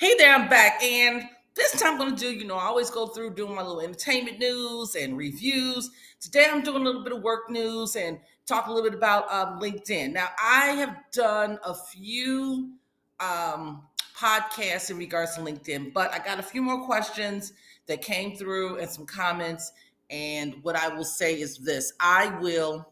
[0.00, 0.82] Hey there, I'm back.
[0.82, 3.60] And this time I'm going to do, you know, I always go through doing my
[3.60, 5.90] little entertainment news and reviews.
[6.20, 9.30] Today I'm doing a little bit of work news and talk a little bit about
[9.30, 10.14] um, LinkedIn.
[10.14, 12.72] Now, I have done a few
[13.20, 13.82] um,
[14.16, 17.52] podcasts in regards to LinkedIn, but I got a few more questions
[17.86, 19.70] that came through and some comments.
[20.08, 22.90] And what I will say is this I will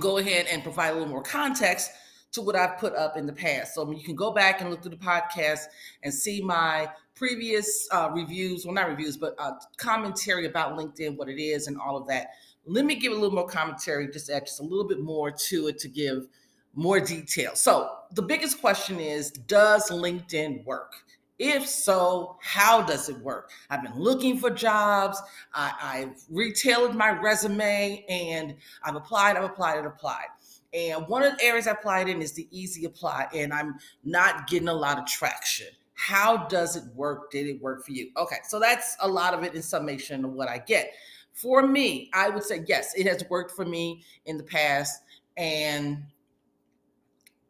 [0.00, 1.92] go ahead and provide a little more context
[2.36, 3.74] to what I've put up in the past.
[3.74, 5.64] So you can go back and look through the podcast
[6.02, 11.28] and see my previous uh, reviews, well, not reviews, but uh, commentary about LinkedIn, what
[11.28, 12.28] it is, and all of that.
[12.66, 15.68] Let me give a little more commentary, just add just a little bit more to
[15.68, 16.28] it to give
[16.74, 17.52] more detail.
[17.54, 20.92] So the biggest question is, does LinkedIn work?
[21.38, 23.50] If so, how does it work?
[23.68, 25.20] I've been looking for jobs.
[25.52, 30.26] I, have retailed my resume and I've applied, I've applied, I've applied.
[30.72, 34.46] And one of the areas I applied in is the easy apply, and I'm not
[34.46, 35.68] getting a lot of traction.
[35.94, 37.30] How does it work?
[37.30, 38.10] Did it work for you?
[38.16, 40.92] Okay, so that's a lot of it in summation of what I get.
[41.32, 45.02] For me, I would say yes, it has worked for me in the past.
[45.36, 46.04] And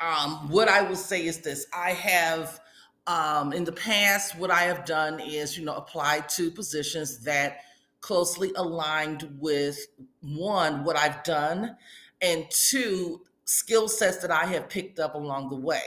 [0.00, 2.60] um, what I will say is this I have
[3.06, 7.58] um, in the past, what I have done is, you know, applied to positions that
[8.00, 9.78] closely aligned with
[10.20, 11.76] one, what I've done
[12.20, 15.82] and two, skill sets that I have picked up along the way.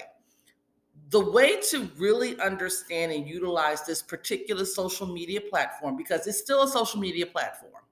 [1.10, 6.64] The way to really understand and utilize this particular social media platform, because it's still
[6.64, 7.84] a social media platform,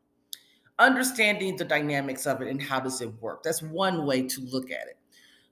[0.78, 3.44] understanding the dynamics of it and how does it work.
[3.44, 4.98] That's one way to look at it.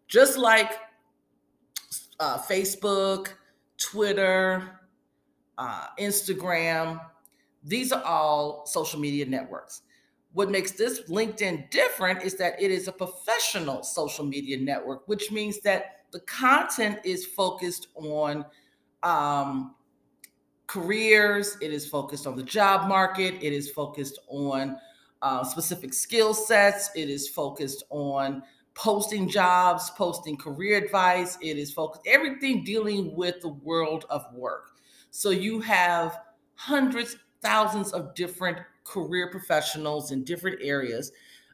[0.08, 0.72] Just like
[2.20, 3.30] uh, Facebook,
[3.78, 4.80] Twitter,
[5.58, 7.02] uh, Instagram,
[7.64, 9.82] these are all social media networks.
[10.36, 15.32] What makes this LinkedIn different is that it is a professional social media network, which
[15.32, 18.44] means that the content is focused on
[19.02, 19.76] um,
[20.68, 24.76] careers, it is focused on the job market, it is focused on
[25.22, 28.44] uh, specific skill sets, it is focused on
[28.74, 34.72] posting jobs, posting career advice, it is focused everything dealing with the world of work.
[35.12, 36.20] So you have
[36.56, 41.12] hundreds, thousands of different career professionals in different areas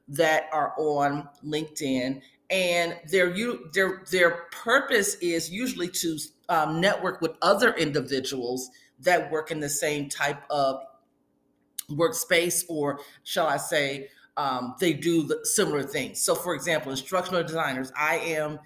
[0.08, 6.20] that are on LinkedIn, and their you their their purpose is usually to
[6.50, 8.70] um, network with other individuals
[9.00, 10.82] that work in the same type of
[11.90, 16.22] workspace, or shall I say, um, they do the similar things.
[16.22, 18.60] So, for example, instructional designers, I am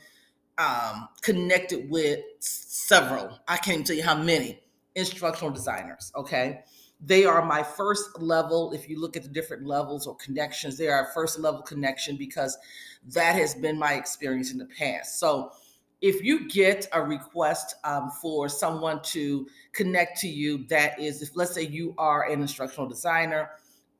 [0.57, 3.39] um, connected with several.
[3.47, 4.61] I can't tell you how many
[4.95, 6.11] instructional designers.
[6.15, 6.61] Okay,
[7.05, 8.71] they are my first level.
[8.71, 12.17] If you look at the different levels or connections, they are a first level connection
[12.17, 12.57] because
[13.13, 15.19] that has been my experience in the past.
[15.19, 15.51] So
[16.01, 21.35] if you get a request um, for someone to connect to you, that is, if
[21.35, 23.51] let's say you are an instructional designer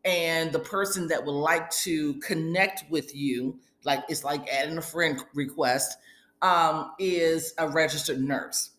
[0.04, 4.82] and the person that would like to connect with you, like it's like adding a
[4.82, 5.98] friend request,
[6.42, 8.72] um, is a registered nurse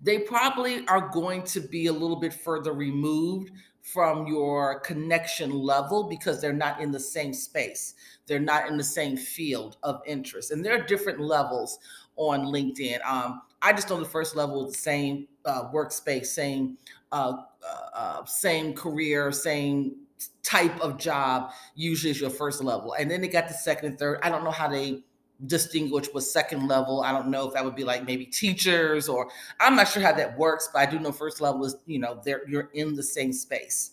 [0.00, 6.08] they probably are going to be a little bit further removed from your connection level
[6.08, 7.94] because they're not in the same space.
[8.26, 10.50] They're not in the same field of interest.
[10.50, 11.78] And there are different levels
[12.16, 13.04] on LinkedIn.
[13.04, 16.76] Um, I just know the first level is the same uh, workspace, same
[17.10, 19.96] uh, uh, uh same career, same
[20.42, 21.52] type of job.
[21.74, 24.20] Usually is your first level, and then they got the second and third.
[24.22, 25.02] I don't know how they
[25.46, 27.02] distinguish with second level.
[27.02, 30.12] I don't know if that would be like maybe teachers or I'm not sure how
[30.12, 33.02] that works, but I do know first level is, you know, there you're in the
[33.02, 33.92] same space.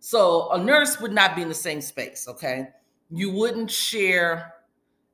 [0.00, 2.68] So a nurse would not be in the same space, okay?
[3.10, 4.52] You wouldn't share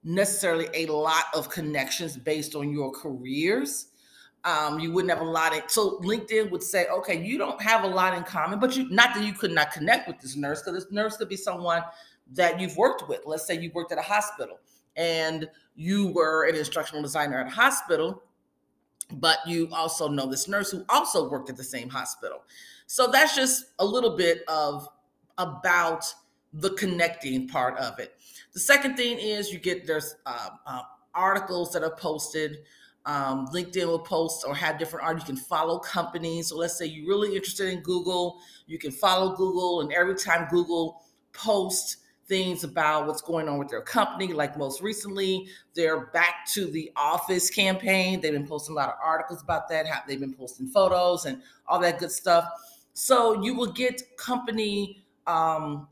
[0.03, 3.89] necessarily a lot of connections based on your careers.
[4.43, 7.85] Um, you wouldn't have a lot of so LinkedIn would say, okay, you don't have
[7.85, 10.63] a lot in common, but you not that you could not connect with this nurse,
[10.63, 11.83] because this nurse could be someone
[12.33, 13.21] that you've worked with.
[13.27, 14.59] Let's say you worked at a hospital
[14.97, 18.23] and you were an instructional designer at a hospital,
[19.13, 22.43] but you also know this nurse who also worked at the same hospital.
[22.87, 24.89] So that's just a little bit of
[25.39, 26.05] about
[26.53, 28.15] the connecting part of it.
[28.53, 30.83] The second thing is you get there's uh,
[31.15, 32.59] articles that are posted.
[33.07, 35.19] Um, LinkedIn will post or have different art.
[35.19, 36.49] You can follow companies.
[36.49, 40.49] So let's say you're really interested in Google, you can follow Google, and every time
[40.51, 41.03] Google
[41.33, 41.99] posts
[42.31, 44.33] things about what's going on with their company.
[44.33, 48.21] Like most recently, they're back to the office campaign.
[48.21, 49.87] They've been posting a lot of articles about that.
[50.07, 52.49] They've been posting photos and all that good stuff.
[52.93, 55.89] So you will get company um,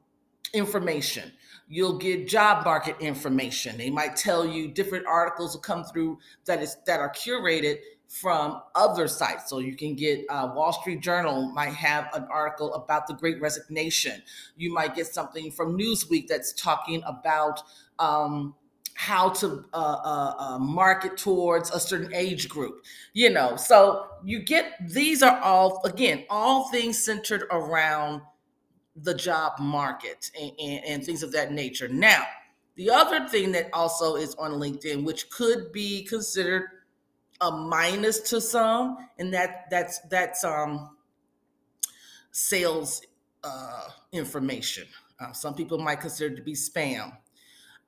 [0.54, 1.32] information.
[1.68, 3.76] You'll get job market information.
[3.76, 8.62] They might tell you different articles will come through that is that are curated from
[8.74, 9.48] other sites.
[9.50, 13.40] So you can get uh, Wall Street Journal might have an article about the Great
[13.40, 14.22] Resignation.
[14.56, 17.62] You might get something from Newsweek that's talking about
[17.98, 18.54] um,
[18.94, 22.84] how to uh, uh, uh, market towards a certain age group.
[23.12, 28.22] You know, so you get these are all again all things centered around
[28.96, 31.88] the job market and, and, and things of that nature.
[31.88, 32.24] Now,
[32.74, 36.64] the other thing that also is on LinkedIn, which could be considered
[37.40, 40.90] a minus to some, and that that's that's um
[42.32, 43.02] sales
[43.44, 44.86] uh, information.
[45.20, 47.16] Uh, some people might consider to be spam.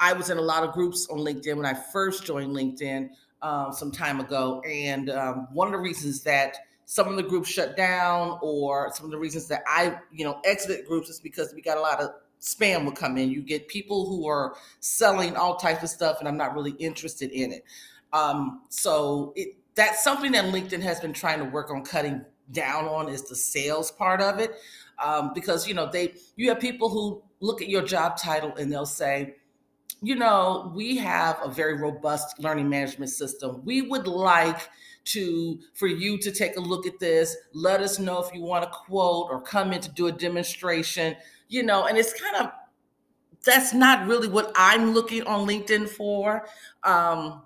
[0.01, 3.11] I was in a lot of groups on LinkedIn when I first joined LinkedIn
[3.43, 6.57] um, some time ago, and um, one of the reasons that
[6.87, 10.41] some of the groups shut down, or some of the reasons that I, you know,
[10.45, 12.11] exit groups is because we got a lot of
[12.41, 13.31] spam would come in.
[13.31, 17.31] You get people who are selling all types of stuff, and I'm not really interested
[17.31, 17.65] in it.
[18.13, 22.87] Um, so it, that's something that LinkedIn has been trying to work on cutting down
[22.87, 24.57] on is the sales part of it,
[25.03, 28.71] um, because you know they you have people who look at your job title and
[28.71, 29.37] they'll say,
[30.03, 33.63] you know, we have a very robust learning management system.
[33.65, 34.69] We would like
[35.05, 37.37] to for you to take a look at this.
[37.53, 41.17] Let us know if you want to quote or come in to do a demonstration.
[41.49, 42.53] You know, and it's kind of
[43.45, 46.47] that's not really what I'm looking on LinkedIn for.
[46.85, 47.43] Um,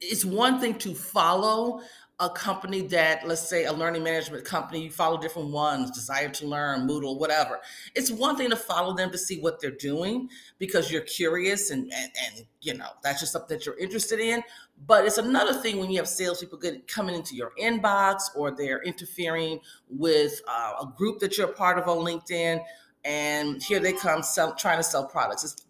[0.00, 1.80] it's one thing to follow
[2.20, 6.46] a company that, let's say, a learning management company, you follow different ones, Desire to
[6.48, 7.60] Learn, Moodle, whatever.
[7.94, 10.28] It's one thing to follow them to see what they're doing
[10.58, 14.42] because you're curious and, and, and you know, that's just something that you're interested in.
[14.84, 18.82] But it's another thing when you have salespeople get, coming into your inbox or they're
[18.82, 22.60] interfering with uh, a group that you're a part of on LinkedIn.
[23.04, 25.44] And here they come sell, trying to sell products.
[25.44, 25.67] It's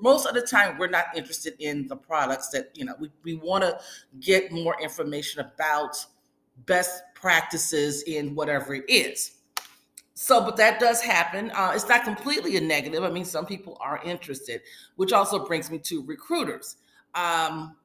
[0.00, 3.34] most of the time we're not interested in the products that you know we, we
[3.34, 3.78] want to
[4.20, 5.96] get more information about
[6.66, 9.32] best practices in whatever it is.
[10.14, 11.50] So but that does happen.
[11.52, 13.02] Uh, it's not completely a negative.
[13.04, 14.62] I mean some people are interested
[14.96, 16.76] which also brings me to recruiters.
[17.14, 17.76] Um,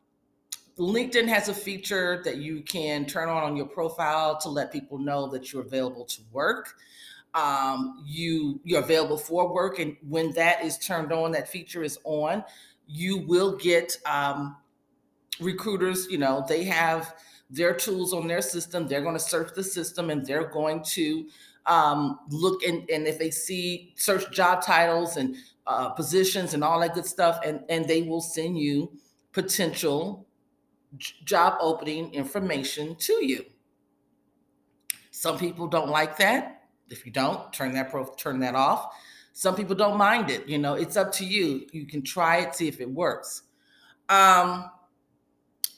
[0.78, 4.98] linkedin has a feature that you can turn on on your profile to let people
[4.98, 6.76] know that you're available to work
[7.36, 12.00] um, you you're available for work and when that is turned on that feature is
[12.06, 12.44] on
[12.88, 14.56] you will get um,
[15.40, 17.14] recruiters you know they have
[17.50, 21.28] their tools on their system they're going to search the system and they're going to
[21.66, 25.36] um, look and, and if they see search job titles and
[25.68, 28.92] uh, positions and all that good stuff and and they will send you
[29.34, 30.26] potential
[30.98, 33.46] job opening information to you.
[35.12, 36.55] Some people don't like that
[36.90, 38.96] if you don't, turn that pro turn that off.
[39.34, 40.48] Some people don't mind it.
[40.48, 41.68] You know, it's up to you.
[41.72, 43.44] You can try it, see if it works.
[44.08, 44.72] Um,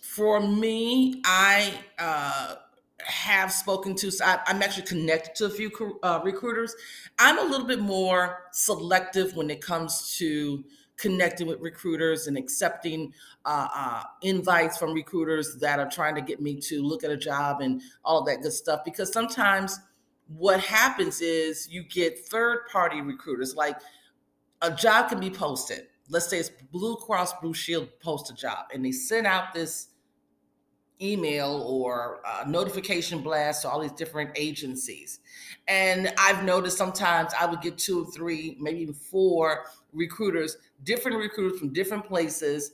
[0.02, 2.56] for me, I uh,
[3.00, 4.12] have spoken to.
[4.12, 5.72] So I, am actually connected to a few
[6.04, 6.76] uh, recruiters.
[7.20, 10.64] I'm a little bit more selective when it comes to
[10.98, 13.14] connecting with recruiters and accepting
[13.46, 17.18] uh, uh, invites from recruiters that are trying to get me to look at a
[17.18, 18.82] job and all that good stuff.
[18.84, 19.80] Because sometimes
[20.28, 23.78] what happens is you get third party recruiters like
[24.62, 25.88] a job can be posted.
[26.10, 29.90] Let's say it's blue cross blue shield post a job and they send out this
[31.00, 35.20] email or notification blast to all these different agencies.
[35.68, 41.18] And i've noticed sometimes i would get two or three maybe even four recruiters different
[41.18, 42.72] recruiters from different places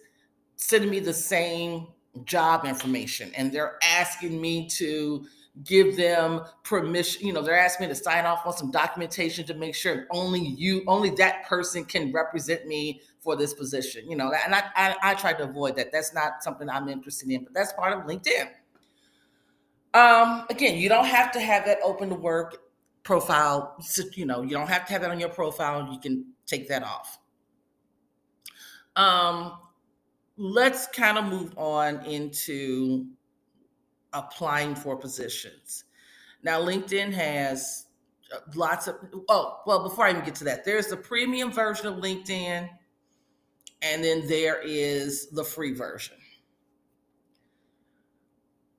[0.55, 1.87] sending me the same
[2.25, 3.31] job information.
[3.35, 5.25] And they're asking me to
[5.63, 7.27] give them permission.
[7.27, 10.39] You know, they're asking me to sign off on some documentation to make sure only
[10.39, 14.09] you, only that person can represent me for this position.
[14.09, 15.91] You know, and I, I, I try to avoid that.
[15.91, 18.49] That's not something I'm interested in, but that's part of LinkedIn.
[19.93, 22.57] Um, again, you don't have to have that open to work
[23.03, 23.77] profile.
[24.15, 25.87] You know, you don't have to have that on your profile.
[25.91, 27.19] You can take that off.
[28.95, 29.53] Um,
[30.37, 33.05] let's kind of move on into
[34.13, 35.85] applying for positions.
[36.43, 37.85] Now, LinkedIn has
[38.33, 38.95] uh, lots of,
[39.29, 42.69] oh, well, before I even get to that, there's the premium version of LinkedIn,
[43.81, 46.17] and then there is the free version.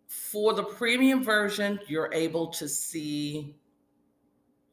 [0.07, 3.55] For the premium version, you're able to see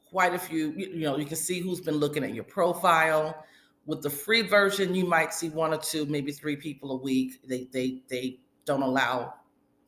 [0.10, 3.46] quite a few, you know, you can see who's been looking at your profile.
[3.86, 7.42] With the free version, you might see one or two, maybe three people a week.
[7.48, 9.34] They they they don't allow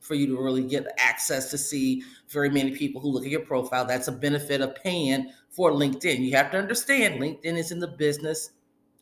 [0.04, 3.40] for you to really get access to see very many people who look at your
[3.40, 3.86] profile.
[3.86, 6.20] That's a benefit of paying for LinkedIn.
[6.20, 8.52] You have to understand LinkedIn is in the business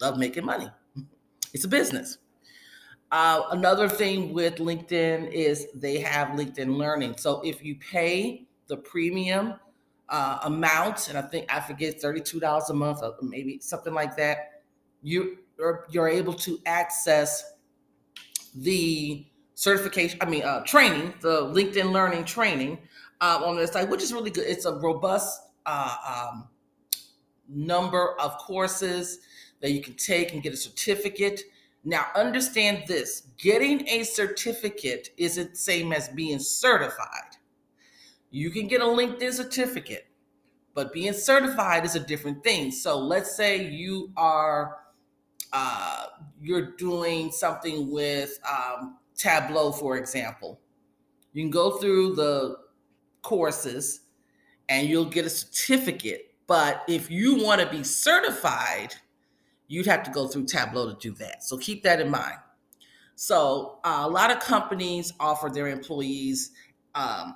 [0.01, 0.69] of making money.
[1.53, 2.17] It's a business.
[3.11, 7.17] Uh, another thing with LinkedIn is they have LinkedIn Learning.
[7.17, 9.55] So if you pay the premium
[10.07, 14.15] uh, amount, and I think I forget thirty-two dollars a month, or maybe something like
[14.15, 14.61] that,
[15.01, 15.39] you
[15.89, 17.53] you're able to access
[18.55, 19.25] the
[19.61, 20.17] certification.
[20.21, 22.79] I mean, uh, training, the LinkedIn Learning training
[23.21, 24.45] uh, on the site, which is really good.
[24.47, 26.47] It's a robust uh, um,
[27.47, 29.19] number of courses
[29.61, 31.41] that you can take and get a certificate.
[31.83, 37.37] Now, understand this getting a certificate isn't the same as being certified.
[38.31, 40.07] You can get a LinkedIn certificate,
[40.73, 42.71] but being certified is a different thing.
[42.71, 44.77] So, let's say you are
[45.53, 46.05] uh,
[46.41, 50.59] you're doing something with um, Tableau, for example.
[51.33, 52.57] You can go through the
[53.21, 54.01] courses
[54.67, 56.33] and you'll get a certificate.
[56.47, 58.95] But if you want to be certified,
[59.67, 61.43] you'd have to go through Tableau to do that.
[61.43, 62.37] So keep that in mind.
[63.15, 66.51] So uh, a lot of companies offer their employees
[66.95, 67.35] um,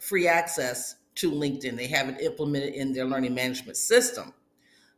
[0.00, 1.76] free access to LinkedIn.
[1.76, 4.34] They have it implemented in their learning management system.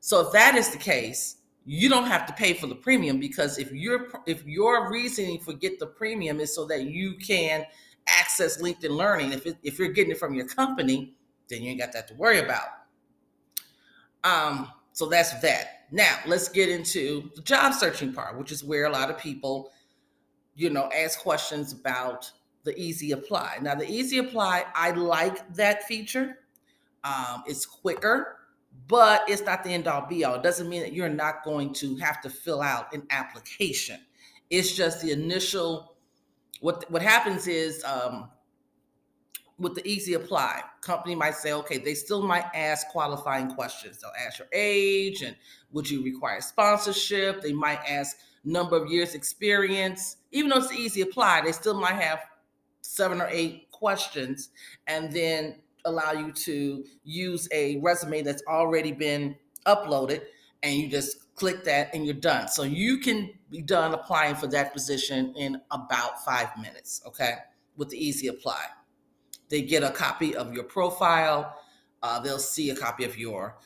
[0.01, 3.59] So if that is the case, you don't have to pay for the premium because
[3.59, 7.65] if your if your reasoning for get the premium is so that you can
[8.09, 11.15] access LinkedIn Learning, if it, if you're getting it from your company,
[11.49, 12.67] then you ain't got that to worry about.
[14.25, 15.87] Um, so that's that.
[15.91, 19.71] Now let's get into the job searching part, which is where a lot of people,
[20.55, 22.31] you know, ask questions about
[22.65, 23.59] the easy apply.
[23.61, 26.39] Now, the easy apply, I like that feature.
[27.05, 28.37] Um, it's quicker,
[28.89, 30.35] but it's not the end all be all.
[30.35, 34.01] It doesn't mean that you're not going to have to fill out an application.
[34.51, 35.97] It's just the initial.
[36.61, 38.29] What what happens is um,
[39.59, 43.99] with the easy apply, company might say, okay, they still might ask qualifying questions.
[44.01, 45.37] They'll ask your age and
[45.73, 47.41] would you require sponsorship?
[47.41, 50.17] They might ask number of years experience.
[50.33, 52.21] Even though it's easy apply, they still might have
[52.81, 54.51] seven or eight questions
[54.87, 59.37] and then allow you to use a resume that's already been
[59.67, 60.23] uploaded
[60.63, 62.49] and you just click that and you're done.
[62.49, 67.35] So you can be done applying for that position in about five minutes, okay,
[67.77, 68.65] with the easy apply.
[69.49, 71.57] They get a copy of your profile.
[72.03, 73.59] Uh, they'll see a copy of your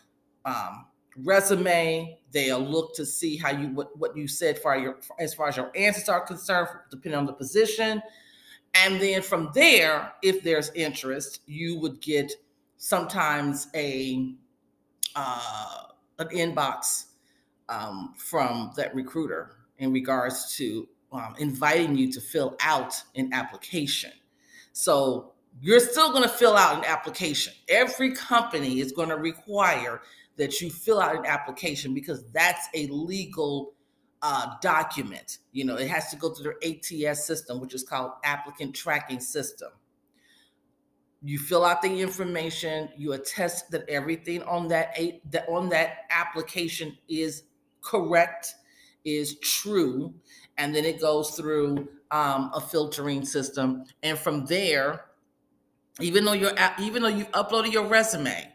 [0.44, 0.86] um,
[1.18, 2.18] resume.
[2.32, 5.56] They'll look to see how you what, what you said for your as far as
[5.56, 8.02] your answers are concerned, depending on the position.
[8.74, 12.32] And then from there, if there's interest, you would get
[12.76, 14.34] sometimes a
[15.14, 15.82] uh,
[16.18, 17.06] an inbox
[17.68, 24.12] um, from that recruiter in regards to um, inviting you to fill out an application.
[24.72, 27.54] So you're still going to fill out an application.
[27.68, 30.02] Every company is going to require
[30.36, 33.72] that you fill out an application because that's a legal
[34.22, 35.38] uh, document.
[35.52, 39.20] You know, it has to go through their ATS system, which is called Applicant Tracking
[39.20, 39.70] System.
[41.22, 42.88] You fill out the information.
[42.96, 44.96] You attest that everything on that
[45.30, 47.44] that on that application is
[47.80, 48.54] correct,
[49.04, 50.14] is true,
[50.58, 53.84] and then it goes through um, a filtering system.
[54.02, 55.06] And from there,
[56.00, 58.52] even though you're even though you've uploaded your resume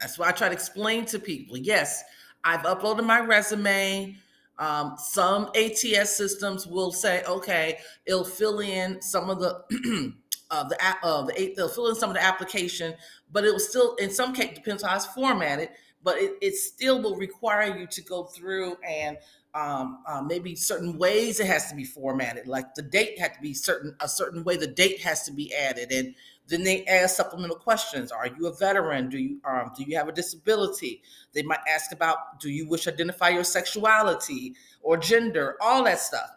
[0.00, 2.02] that's why i try to explain to people yes
[2.44, 4.16] i've uploaded my resume
[4.60, 10.12] um, some ats systems will say okay it'll fill in some of the
[10.50, 12.94] uh, the uh, the they'll fill in some of the application
[13.32, 15.70] but it will still in some case depends how it's formatted
[16.02, 19.16] but it, it still will require you to go through and
[19.52, 23.40] um, uh, maybe certain ways it has to be formatted like the date had to
[23.40, 26.14] be certain a certain way the date has to be added and
[26.50, 28.10] then they ask supplemental questions.
[28.10, 29.08] Are you a veteran?
[29.08, 31.02] Do you um, do you have a disability?
[31.32, 36.00] They might ask about do you wish to identify your sexuality or gender, all that
[36.00, 36.30] stuff.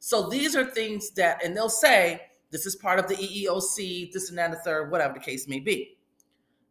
[0.00, 4.30] So these are things that, and they'll say this is part of the EEOC, this
[4.30, 5.96] and that, and the third, whatever the case may be.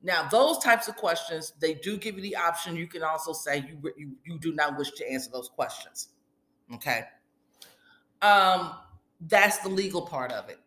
[0.01, 2.75] Now, those types of questions, they do give you the option.
[2.75, 6.10] You can also say you you, you do not wish to answer those questions.
[6.74, 7.03] Okay.
[8.22, 8.74] Um,
[9.22, 10.60] that's the legal part of it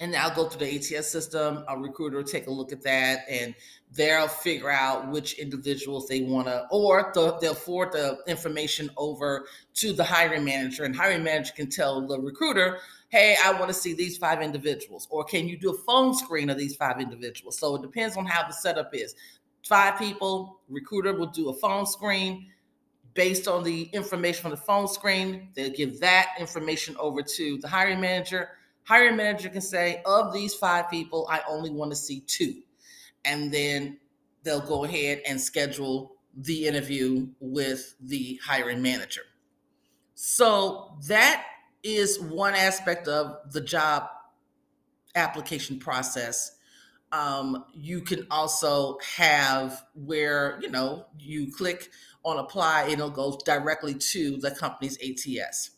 [0.00, 1.64] and I'll go through the ATS system.
[1.68, 3.54] A recruiter take a look at that, and
[3.92, 9.92] they'll figure out which individuals they want to, or they'll forward the information over to
[9.92, 12.78] the hiring manager, and hiring manager can tell the recruiter,
[13.08, 16.48] "Hey, I want to see these five individuals," or "Can you do a phone screen
[16.48, 19.14] of these five individuals?" So it depends on how the setup is.
[19.66, 22.52] Five people, recruiter will do a phone screen
[23.14, 25.48] based on the information from the phone screen.
[25.54, 28.50] They'll give that information over to the hiring manager
[28.88, 32.62] hiring manager can say, of these five people, I only want to see two.
[33.24, 33.98] And then
[34.42, 39.20] they'll go ahead and schedule the interview with the hiring manager.
[40.14, 41.44] So that
[41.82, 44.04] is one aspect of the job
[45.14, 46.56] application process.
[47.12, 51.90] Um, you can also have where you know you click
[52.24, 55.70] on apply and it'll go directly to the company's ATS.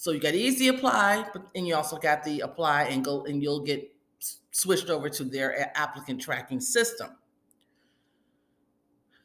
[0.00, 3.42] So you got easy apply, but and you also got the apply and go and
[3.42, 3.86] you'll get
[4.50, 7.10] switched over to their applicant tracking system.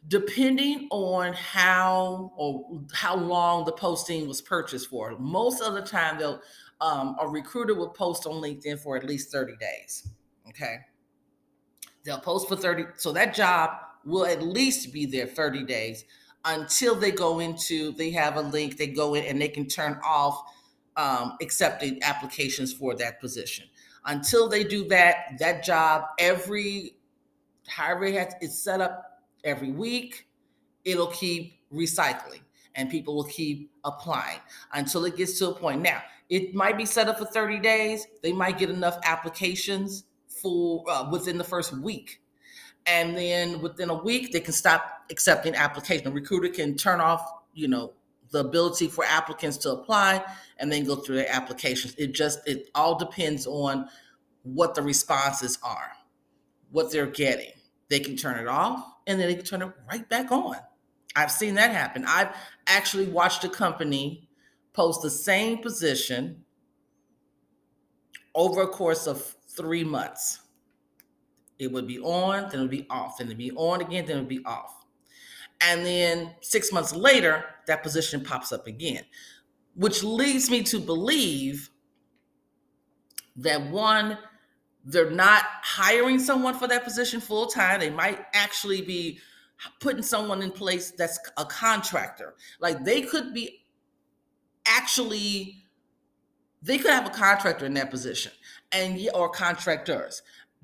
[0.10, 6.20] Depending on how or how long the posting was purchased for, most of the time
[6.20, 6.42] they'll
[6.82, 10.10] um, a recruiter will post on LinkedIn for at least 30 days.
[10.50, 10.80] Okay.
[12.04, 12.84] They'll post for 30.
[12.98, 13.70] So that job
[14.04, 16.04] will at least be there 30 days
[16.44, 19.98] until they go into, they have a link, they go in and they can turn
[20.04, 20.44] off
[20.98, 23.66] um, accepting applications for that position
[24.06, 26.98] until they do that, that job every
[27.68, 30.28] however it's set up every week,
[30.84, 32.42] it'll keep recycling
[32.76, 34.40] and people will keep applying
[34.74, 35.82] until it gets to a point.
[35.82, 38.06] Now, it might be set up for 30 days.
[38.22, 42.22] They might get enough applications for uh, within the first week.
[42.86, 46.08] And then within a week, they can stop accepting application.
[46.08, 47.94] A recruiter can turn off, you know,
[48.36, 50.22] the ability for applicants to apply
[50.58, 51.96] and then go through their applications.
[51.98, 53.88] It just it all depends on
[54.44, 55.92] what the responses are,
[56.70, 57.54] what they're getting.
[57.90, 60.58] They can turn it off and then they can turn it right back on.
[61.16, 62.04] I've seen that happen.
[62.06, 62.36] I've
[62.68, 64.28] actually watched a company
[64.74, 66.44] post the same position
[68.34, 70.42] over a course of three months.
[71.58, 74.18] It would be on, then it would be off, then it'd be on again, then
[74.18, 74.85] it would be off.
[75.66, 79.04] And then six months later, that position pops up again,
[79.76, 81.70] which leads me to believe
[83.38, 84.18] that one,
[84.86, 87.80] they're not hiring someone for that position full time.
[87.80, 89.20] They might actually be
[89.80, 92.36] putting someone in place that's a contractor.
[92.60, 93.66] Like they could be
[94.68, 95.64] actually
[96.62, 98.32] they could have a contractor in that position
[98.72, 100.24] and or contractors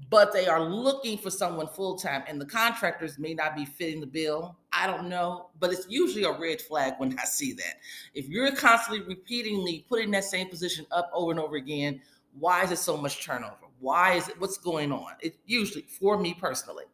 [0.10, 4.02] but they are looking for someone full time, and the contractors may not be fitting
[4.02, 4.58] the bill.
[4.82, 7.76] I don't know, but it's usually a red flag when I see that.
[8.16, 12.02] If you're constantly repeatedly putting that same position up over and over again,
[12.40, 13.68] why is it so much turnover?
[13.80, 15.14] Why is it what's going on?
[15.20, 16.86] It usually for me personally.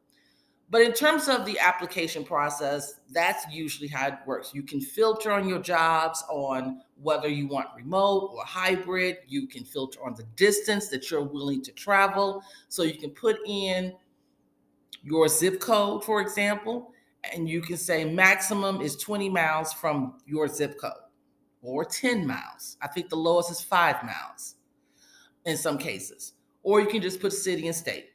[0.69, 4.53] But in terms of the application process, that's usually how it works.
[4.53, 9.19] You can filter on your jobs on whether you want remote or hybrid.
[9.29, 12.43] You can filter on the distance that you're willing to travel.
[12.67, 13.93] So you can put in
[15.03, 16.91] your zip code, for example,
[17.33, 20.91] and you can say maximum is 20 miles from your zip code
[21.61, 22.77] or 10 miles.
[22.81, 24.55] I think the lowest is five miles
[25.45, 26.33] in some cases.
[26.63, 28.09] Or you can just put city and state.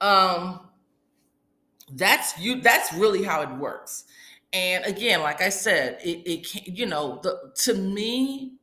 [0.00, 0.68] Um,
[1.92, 4.04] that's you that's really how it works
[4.52, 8.54] and again like i said it, it can you know the to me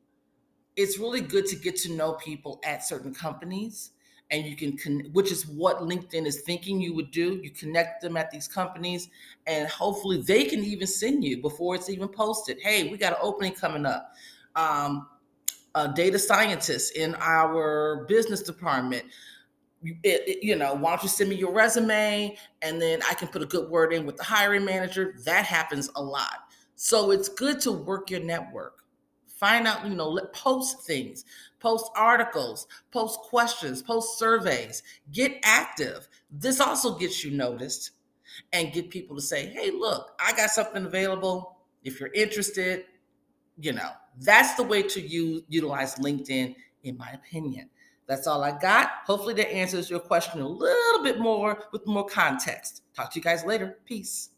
[0.75, 3.91] it's really good to get to know people at certain companies
[4.31, 8.01] and you can con- which is what linkedin is thinking you would do you connect
[8.01, 9.09] them at these companies
[9.47, 13.19] and hopefully they can even send you before it's even posted hey we got an
[13.21, 14.11] opening coming up
[14.55, 15.07] um,
[15.75, 19.03] a data scientist in our business department
[20.03, 23.27] it, it, you know, why don't you send me your resume and then I can
[23.27, 25.15] put a good word in with the hiring manager.
[25.25, 26.39] That happens a lot.
[26.75, 28.84] So it's good to work your network.
[29.45, 31.23] Find out, you know, let post things,
[31.59, 34.81] post articles, post questions, post surveys,
[35.11, 36.07] get active.
[36.31, 37.91] This also gets you noticed
[38.53, 41.59] and get people to say, hey, look, I got something available.
[41.83, 42.85] If you're interested,
[43.59, 47.69] you know, that's the way to use utilize LinkedIn, in my opinion.
[48.07, 48.89] That's all I got.
[49.05, 52.81] Hopefully, that answers your question a little bit more with more context.
[52.95, 53.77] Talk to you guys later.
[53.85, 54.31] Peace.